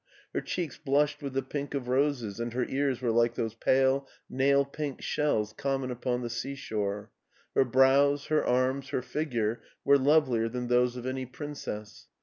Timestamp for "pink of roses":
1.43-2.39